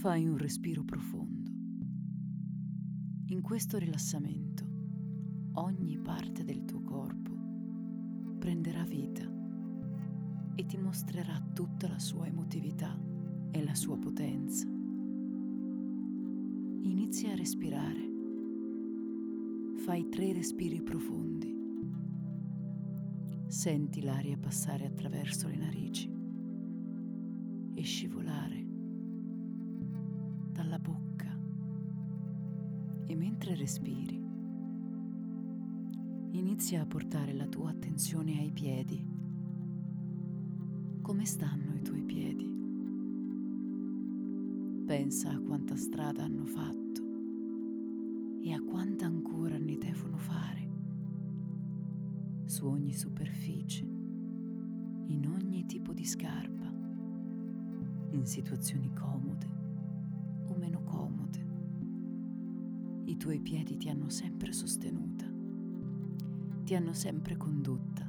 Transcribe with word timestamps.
Fai 0.00 0.28
un 0.28 0.36
respiro 0.36 0.84
profondo. 0.84 1.50
In 3.30 3.40
questo 3.42 3.78
rilassamento, 3.78 4.64
ogni 5.54 5.98
parte 5.98 6.44
del 6.44 6.64
tuo 6.64 6.82
corpo 6.82 7.32
prenderà 8.38 8.84
vita 8.84 9.28
e 10.54 10.66
ti 10.66 10.76
mostrerà 10.78 11.44
tutta 11.52 11.88
la 11.88 11.98
sua 11.98 12.28
emotività 12.28 12.96
e 13.50 13.64
la 13.64 13.74
sua 13.74 13.98
potenza. 13.98 14.68
Inizia 16.82 17.32
a 17.32 17.36
respirare. 17.36 18.08
Fai 19.78 20.08
tre 20.08 20.32
respiri 20.32 20.80
profondi. 20.80 21.52
Senti 23.48 24.00
l'aria 24.02 24.38
passare 24.38 24.86
attraverso 24.86 25.48
le 25.48 25.56
narici 25.56 26.08
e 27.74 27.82
scivolare 27.82 28.57
mentre 33.18 33.56
respiri, 33.56 34.16
inizia 36.30 36.82
a 36.82 36.86
portare 36.86 37.32
la 37.32 37.46
tua 37.46 37.70
attenzione 37.70 38.38
ai 38.38 38.52
piedi. 38.52 39.04
Come 41.02 41.24
stanno 41.24 41.74
i 41.74 41.82
tuoi 41.82 42.04
piedi? 42.04 42.48
Pensa 44.86 45.32
a 45.32 45.40
quanta 45.40 45.74
strada 45.74 46.22
hanno 46.22 46.44
fatto 46.44 47.02
e 48.40 48.52
a 48.52 48.60
quanta 48.60 49.06
ancora 49.06 49.58
ne 49.58 49.76
devono 49.76 50.16
fare. 50.16 50.70
Su 52.44 52.66
ogni 52.66 52.92
superficie, 52.92 53.84
in 53.84 55.26
ogni 55.26 55.66
tipo 55.66 55.92
di 55.92 56.04
scarpa, 56.04 56.72
in 58.12 58.24
situazioni 58.24 58.92
comode 58.94 59.48
o 60.46 60.54
meno 60.54 60.84
comode. 60.84 61.47
I 63.08 63.16
tuoi 63.16 63.40
piedi 63.40 63.78
ti 63.78 63.88
hanno 63.88 64.10
sempre 64.10 64.52
sostenuta, 64.52 65.24
ti 66.62 66.74
hanno 66.74 66.92
sempre 66.92 67.38
condotta 67.38 68.06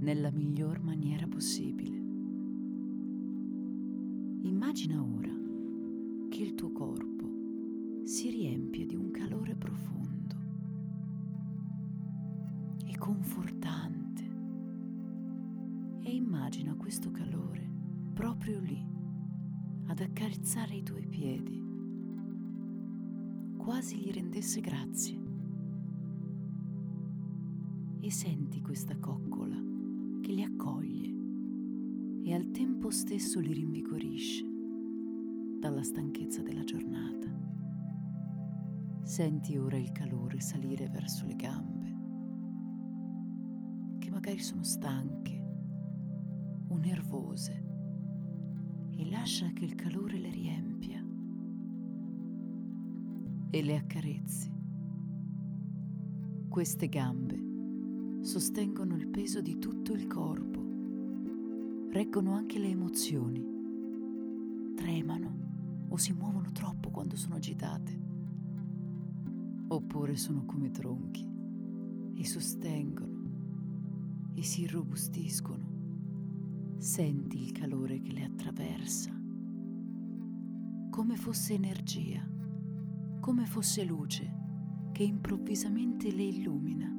nella 0.00 0.30
miglior 0.30 0.78
maniera 0.78 1.26
possibile. 1.26 1.96
Immagina 4.42 5.02
ora 5.02 5.32
che 6.28 6.42
il 6.42 6.54
tuo 6.54 6.70
corpo 6.70 8.02
si 8.04 8.28
riempie 8.28 8.84
di 8.84 8.94
un 8.94 9.10
calore 9.10 9.56
profondo 9.56 10.36
e 12.84 12.98
confortante. 12.98 14.22
E 16.02 16.14
immagina 16.14 16.74
questo 16.74 17.10
calore 17.10 17.66
proprio 18.12 18.60
lì 18.60 18.86
ad 19.86 20.00
accarezzare 20.00 20.74
i 20.74 20.82
tuoi 20.82 21.06
piedi, 21.06 21.71
quasi 23.62 23.96
gli 23.96 24.10
rendesse 24.10 24.60
grazie. 24.60 25.16
E 28.00 28.10
senti 28.10 28.60
questa 28.60 28.98
coccola 28.98 29.54
che 30.20 30.32
li 30.32 30.42
accoglie 30.42 31.14
e 32.24 32.34
al 32.34 32.50
tempo 32.50 32.90
stesso 32.90 33.38
li 33.38 33.52
rinvigorisce 33.52 34.44
dalla 35.60 35.84
stanchezza 35.84 36.42
della 36.42 36.64
giornata. 36.64 37.30
Senti 39.04 39.56
ora 39.56 39.76
il 39.76 39.92
calore 39.92 40.40
salire 40.40 40.88
verso 40.88 41.24
le 41.24 41.36
gambe, 41.36 41.96
che 44.00 44.10
magari 44.10 44.40
sono 44.40 44.64
stanche 44.64 45.40
o 46.66 46.76
nervose 46.78 47.64
e 48.90 49.08
lascia 49.08 49.52
che 49.52 49.64
il 49.64 49.76
calore 49.76 50.18
le 50.18 50.30
riempia 50.30 50.71
e 53.54 53.62
le 53.62 53.76
accarezzi. 53.76 54.50
Queste 56.48 56.88
gambe 56.88 58.22
sostengono 58.22 58.96
il 58.96 59.08
peso 59.08 59.42
di 59.42 59.58
tutto 59.58 59.92
il 59.92 60.06
corpo, 60.06 61.90
reggono 61.90 62.32
anche 62.32 62.58
le 62.58 62.68
emozioni, 62.68 63.44
tremano 64.74 65.86
o 65.90 65.98
si 65.98 66.14
muovono 66.14 66.50
troppo 66.52 66.90
quando 66.90 67.14
sono 67.14 67.34
agitate, 67.34 68.00
oppure 69.68 70.16
sono 70.16 70.46
come 70.46 70.70
tronchi 70.70 71.28
e 72.14 72.24
sostengono 72.24 73.20
e 74.32 74.42
si 74.42 74.62
irrobustiscono. 74.62 76.76
Senti 76.78 77.42
il 77.42 77.52
calore 77.52 78.00
che 78.00 78.12
le 78.12 78.24
attraversa, 78.24 79.14
come 80.88 81.16
fosse 81.16 81.52
energia, 81.52 82.26
come 83.22 83.46
fosse 83.46 83.84
luce 83.84 84.90
che 84.90 85.04
improvvisamente 85.04 86.10
le 86.10 86.24
illumina. 86.24 86.92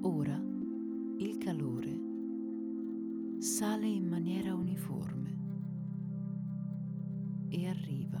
Ora 0.00 0.36
il 1.18 1.38
calore 1.38 2.00
sale 3.38 3.86
in 3.86 4.08
maniera 4.08 4.56
uniforme 4.56 5.38
e 7.50 7.68
arriva 7.68 8.20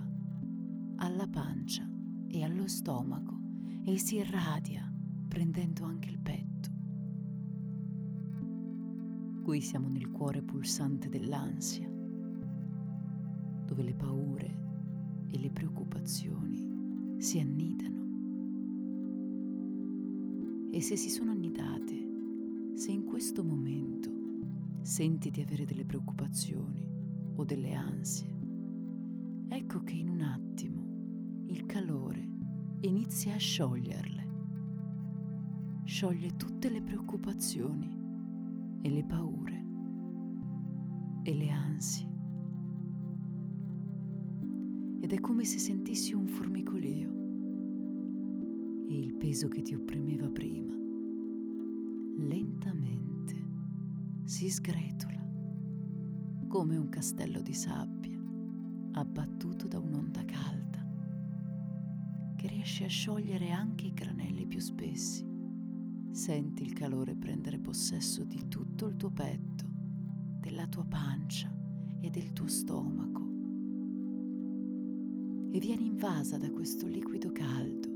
alla 0.98 1.26
pancia 1.26 1.90
e 2.28 2.44
allo 2.44 2.68
stomaco 2.68 3.36
e 3.82 3.98
si 3.98 4.18
irradia 4.18 4.88
prendendo 5.26 5.86
anche 5.86 6.08
il 6.08 6.20
petto. 6.20 6.70
Qui 9.42 9.60
siamo 9.60 9.88
nel 9.88 10.12
cuore 10.12 10.42
pulsante 10.42 11.08
dell'ansia, 11.08 11.90
dove 13.64 13.82
le 13.82 13.94
paure 13.96 14.66
e 15.30 15.38
le 15.38 15.50
preoccupazioni 15.50 17.16
si 17.18 17.38
annidano. 17.38 17.96
E 20.70 20.80
se 20.80 20.96
si 20.96 21.10
sono 21.10 21.32
annidate, 21.32 22.72
se 22.74 22.92
in 22.92 23.04
questo 23.04 23.42
momento 23.42 24.10
senti 24.82 25.30
di 25.30 25.40
avere 25.40 25.64
delle 25.64 25.84
preoccupazioni 25.84 26.86
o 27.34 27.44
delle 27.44 27.74
ansie, 27.74 28.36
ecco 29.48 29.82
che 29.82 29.94
in 29.94 30.08
un 30.08 30.20
attimo 30.20 31.44
il 31.46 31.66
calore 31.66 32.28
inizia 32.80 33.34
a 33.34 33.38
scioglierle. 33.38 34.26
Scioglie 35.84 36.36
tutte 36.36 36.68
le 36.68 36.82
preoccupazioni 36.82 37.98
e 38.82 38.90
le 38.90 39.04
paure 39.04 39.64
e 41.22 41.34
le 41.34 41.50
ansie. 41.50 42.17
Ed 45.08 45.14
è 45.14 45.20
come 45.22 45.46
se 45.46 45.58
sentissi 45.58 46.12
un 46.12 46.26
formicolio 46.26 47.10
e 48.86 48.98
il 48.98 49.14
peso 49.14 49.48
che 49.48 49.62
ti 49.62 49.72
opprimeva 49.72 50.28
prima 50.28 50.76
lentamente 52.18 53.34
si 54.24 54.50
sgretola 54.50 55.26
come 56.46 56.76
un 56.76 56.90
castello 56.90 57.40
di 57.40 57.54
sabbia 57.54 58.22
abbattuto 58.92 59.66
da 59.66 59.78
un'onda 59.78 60.26
calda 60.26 60.86
che 62.36 62.46
riesce 62.46 62.84
a 62.84 62.88
sciogliere 62.88 63.50
anche 63.50 63.86
i 63.86 63.94
granelli 63.94 64.46
più 64.46 64.60
spessi. 64.60 65.26
Senti 66.10 66.62
il 66.62 66.74
calore 66.74 67.16
prendere 67.16 67.58
possesso 67.58 68.24
di 68.24 68.46
tutto 68.48 68.84
il 68.84 68.96
tuo 68.96 69.10
petto, 69.10 69.64
della 70.38 70.66
tua 70.66 70.84
pancia 70.84 71.50
e 71.98 72.10
del 72.10 72.34
tuo 72.34 72.46
stomaco. 72.46 73.27
E 75.50 75.58
vieni 75.60 75.86
invasa 75.86 76.36
da 76.36 76.50
questo 76.50 76.86
liquido 76.86 77.32
caldo 77.32 77.88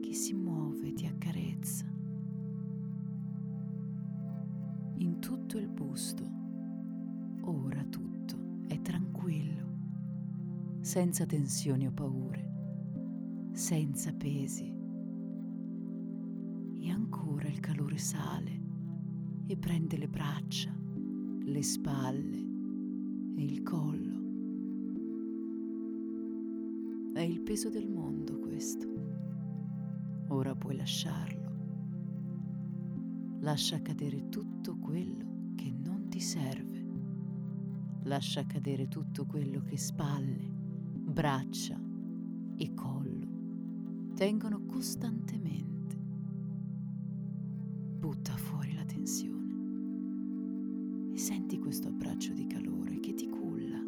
che 0.00 0.12
si 0.14 0.34
muove 0.34 0.88
e 0.88 0.92
ti 0.94 1.06
accarezza. 1.06 1.86
In 4.96 5.16
tutto 5.20 5.58
il 5.58 5.68
busto, 5.68 6.24
ora 7.42 7.84
tutto 7.84 8.36
è 8.66 8.80
tranquillo, 8.82 10.80
senza 10.80 11.24
tensioni 11.24 11.86
o 11.86 11.92
paure, 11.92 13.50
senza 13.52 14.12
pesi 14.12 14.74
e 16.80 16.90
ancora 16.90 17.46
il 17.46 17.60
calore 17.60 17.98
sale 17.98 18.60
e 19.46 19.56
prende 19.56 19.96
le 19.96 20.08
braccia, 20.08 20.76
le 21.44 21.62
spalle 21.62 22.38
e 23.36 23.44
il 23.44 23.62
collo. 23.62 24.21
È 27.12 27.20
il 27.20 27.42
peso 27.42 27.68
del 27.68 27.88
mondo 27.88 28.38
questo. 28.38 28.88
Ora 30.28 30.54
puoi 30.54 30.76
lasciarlo. 30.76 31.40
Lascia 33.40 33.82
cadere 33.82 34.30
tutto 34.30 34.78
quello 34.78 35.52
che 35.54 35.70
non 35.70 36.08
ti 36.08 36.20
serve. 36.20 36.82
Lascia 38.04 38.46
cadere 38.46 38.88
tutto 38.88 39.26
quello 39.26 39.60
che 39.60 39.76
spalle, 39.76 40.50
braccia 40.50 41.78
e 42.56 42.74
collo 42.74 44.12
tengono 44.14 44.64
costantemente. 44.64 45.96
Butta 47.98 48.36
fuori 48.36 48.72
la 48.72 48.84
tensione 48.84 49.40
e 51.12 51.18
senti 51.18 51.58
questo 51.58 51.88
abbraccio 51.88 52.32
di 52.32 52.46
calore 52.46 53.00
che 53.00 53.12
ti 53.12 53.28
culla 53.28 53.82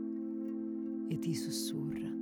e 1.09 1.19
ti 1.19 1.35
sussurra 1.35 2.14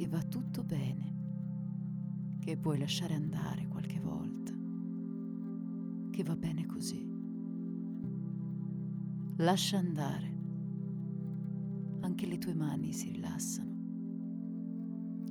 che 0.00 0.08
va 0.08 0.22
tutto 0.22 0.64
bene, 0.64 2.38
che 2.38 2.56
puoi 2.56 2.78
lasciare 2.78 3.12
andare 3.12 3.68
qualche 3.68 4.00
volta, 4.00 4.50
che 6.10 6.22
va 6.22 6.34
bene 6.36 6.64
così. 6.64 7.06
Lascia 9.36 9.76
andare 9.76 10.38
anche 12.00 12.26
le 12.26 12.38
tue 12.38 12.54
mani 12.54 12.94
si 12.94 13.10
rilassano 13.10 13.74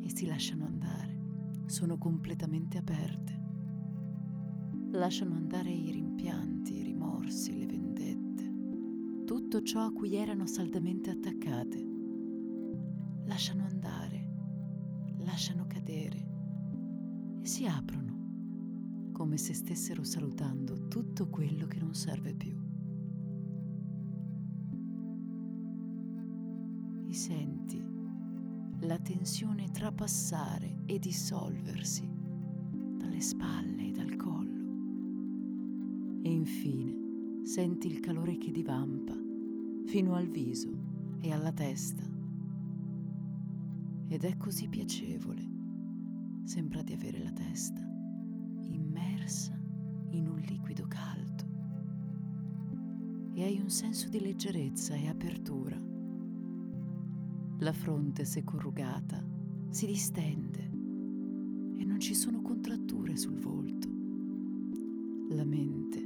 e 0.01 0.15
si 0.15 0.27
lasciano 0.27 0.65
andare, 0.65 1.63
sono 1.65 1.97
completamente 1.97 2.77
aperte. 2.77 3.41
Lasciano 4.91 5.33
andare 5.33 5.71
i 5.71 5.89
rimpianti, 5.89 6.75
i 6.75 6.83
rimorsi, 6.83 7.57
le 7.57 7.65
vendette, 7.65 9.23
tutto 9.25 9.63
ciò 9.63 9.85
a 9.85 9.91
cui 9.91 10.13
erano 10.13 10.45
saldamente 10.45 11.09
attaccate. 11.09 11.87
Lasciano 13.25 13.61
andare, 13.61 13.68
come 19.29 19.41
se 19.41 19.53
stessero 19.53 20.03
salutando 20.03 20.87
tutto 20.87 21.29
quello 21.29 21.67
che 21.67 21.77
non 21.77 21.93
serve 21.93 22.33
più. 22.33 22.57
e 27.05 27.13
senti 27.13 27.79
la 28.79 28.97
tensione 28.97 29.69
trapassare 29.69 30.79
e 30.87 30.97
dissolversi 30.97 32.09
dalle 32.97 33.21
spalle 33.21 33.89
e 33.89 33.91
dal 33.91 34.15
collo. 34.15 34.63
E 36.23 36.31
infine 36.31 37.43
senti 37.43 37.85
il 37.85 37.99
calore 37.99 38.35
che 38.39 38.49
divampa 38.49 39.15
fino 39.85 40.15
al 40.15 40.27
viso 40.27 40.71
e 41.19 41.31
alla 41.31 41.51
testa. 41.51 42.03
Ed 44.07 44.23
è 44.23 44.37
così 44.37 44.67
piacevole. 44.67 45.47
Sembra 46.45 46.81
di 46.81 46.93
avere 46.93 47.19
la 47.21 47.31
testa 47.31 47.88
immersa 49.29 49.53
in 50.11 50.27
un 50.27 50.39
liquido 50.39 50.87
caldo. 50.87 51.47
E 53.35 53.43
hai 53.43 53.59
un 53.59 53.69
senso 53.69 54.09
di 54.09 54.19
leggerezza 54.19 54.95
e 54.95 55.07
apertura 55.07 55.77
la 57.61 57.73
fronte, 57.73 58.23
se 58.23 58.45
corrugata, 58.45 59.21
si 59.69 59.85
distende 59.85 60.69
e 61.77 61.83
non 61.83 61.99
ci 61.99 62.15
sono 62.15 62.41
contratture 62.41 63.17
sul 63.17 63.37
volto. 63.37 63.89
La 65.35 65.43
mente 65.43 65.99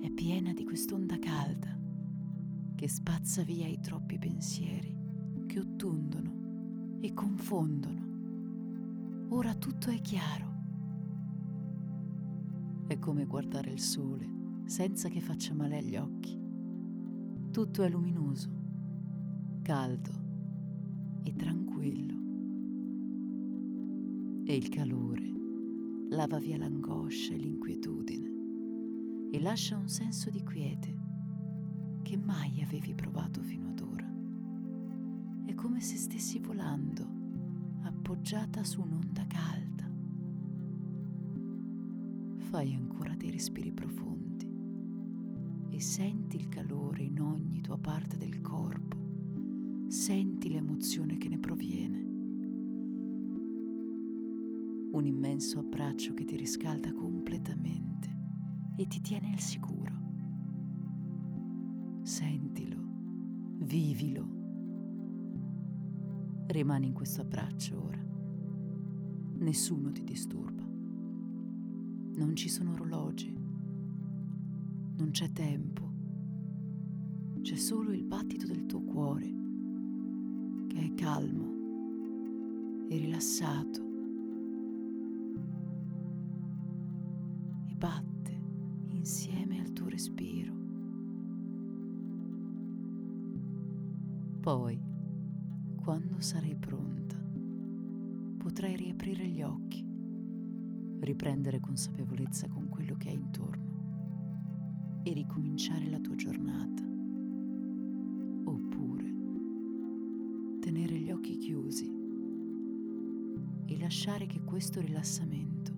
è 0.00 0.08
piena 0.10 0.52
di 0.52 0.64
quest'onda 0.64 1.18
calda 1.18 1.76
che 2.76 2.88
spazza 2.88 3.42
via 3.42 3.66
i 3.66 3.80
troppi 3.80 4.16
pensieri 4.16 4.96
che 5.46 5.58
ottundono 5.58 7.00
e 7.00 7.12
confondono. 7.12 9.26
Ora 9.30 9.56
tutto 9.56 9.90
è 9.90 10.00
chiaro. 10.00 10.51
È 12.92 12.98
come 12.98 13.24
guardare 13.24 13.70
il 13.70 13.80
sole 13.80 14.60
senza 14.66 15.08
che 15.08 15.22
faccia 15.22 15.54
male 15.54 15.78
agli 15.78 15.96
occhi. 15.96 16.38
Tutto 17.50 17.82
è 17.84 17.88
luminoso 17.88 18.50
caldo 19.62 20.10
e 21.22 21.32
tranquillo. 21.32 22.14
E 24.44 24.54
il 24.54 24.68
calore 24.68 25.32
lava 26.10 26.38
via 26.38 26.58
l'angoscia 26.58 27.32
e 27.32 27.38
l'inquietudine 27.38 29.30
e 29.30 29.40
lascia 29.40 29.78
un 29.78 29.88
senso 29.88 30.28
di 30.28 30.42
quiete 30.42 30.94
che 32.02 32.18
mai 32.18 32.60
avevi 32.60 32.92
provato 32.94 33.40
fino 33.40 33.70
ad 33.70 33.80
ora. 33.80 34.14
È 35.46 35.54
come 35.54 35.80
se 35.80 35.96
stessi 35.96 36.40
volando, 36.40 37.08
appoggiata 37.84 38.62
su 38.62 38.82
un'onda 38.82 39.24
calda. 39.26 39.61
Fai 42.52 42.74
ancora 42.74 43.14
dei 43.14 43.30
respiri 43.30 43.72
profondi 43.72 44.46
e 45.70 45.80
senti 45.80 46.36
il 46.36 46.50
calore 46.50 47.02
in 47.02 47.18
ogni 47.18 47.62
tua 47.62 47.78
parte 47.78 48.18
del 48.18 48.42
corpo 48.42 49.86
senti 49.88 50.50
l'emozione 50.50 51.16
che 51.16 51.30
ne 51.30 51.38
proviene. 51.38 51.98
Un 54.92 55.02
immenso 55.06 55.60
abbraccio 55.60 56.12
che 56.12 56.26
ti 56.26 56.36
riscalda 56.36 56.92
completamente 56.92 58.14
e 58.76 58.86
ti 58.86 59.00
tiene 59.00 59.32
al 59.32 59.40
sicuro. 59.40 59.94
Sentilo, 62.02 62.82
vivilo. 63.60 64.28
Rimani 66.48 66.88
in 66.88 66.92
questo 66.92 67.22
abbraccio 67.22 67.82
ora. 67.82 68.04
Nessuno 69.38 69.90
ti 69.90 70.04
disturba. 70.04 70.61
Non 72.14 72.36
ci 72.36 72.48
sono 72.48 72.72
orologi. 72.72 73.32
Non 74.96 75.10
c'è 75.10 75.32
tempo. 75.32 75.90
C'è 77.40 77.56
solo 77.56 77.92
il 77.92 78.04
battito 78.04 78.46
del 78.46 78.66
tuo 78.66 78.82
cuore 78.82 79.34
che 80.68 80.84
è 80.84 80.94
calmo 80.94 82.86
e 82.88 82.96
rilassato 82.96 83.80
e 87.66 87.74
batte 87.74 88.40
insieme 88.88 89.60
al 89.60 89.72
tuo 89.72 89.88
respiro. 89.88 90.54
Poi, 94.40 94.80
quando 95.82 96.20
sarai 96.20 96.56
pronta, 96.56 97.16
potrai 98.38 98.76
riaprire 98.76 99.26
gli 99.26 99.42
occhi, 99.42 99.84
riprendere 101.04 101.60
consapevolezza 101.60 102.48
con 102.48 102.68
quello 102.68 102.96
che 102.96 103.08
hai 103.08 103.14
intorno 103.14 105.00
e 105.04 105.12
ricominciare 105.12 105.88
la 105.88 105.98
tua 105.98 106.14
giornata 106.14 106.82
tenere 110.62 110.96
gli 110.96 111.10
occhi 111.10 111.36
chiusi 111.36 111.92
e 113.66 113.78
lasciare 113.78 114.26
che 114.26 114.40
questo 114.42 114.80
rilassamento 114.80 115.72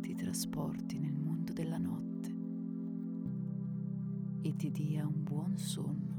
ti 0.00 0.14
trasporti 0.14 0.98
nel 0.98 1.16
mondo 1.16 1.52
della 1.52 1.78
notte 1.78 2.34
e 4.42 4.54
ti 4.54 4.70
dia 4.70 5.06
un 5.06 5.24
buon 5.24 5.56
sonno. 5.56 6.11